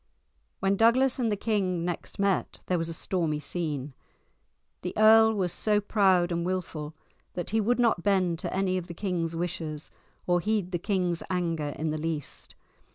[0.61, 3.93] When Douglas and the king next met there was a stormy scene.
[4.81, 6.95] The earl was so proud and wilful
[7.35, 9.91] that he would not bend to any of the king's wishes
[10.25, 12.55] or heed the king's anger in the least.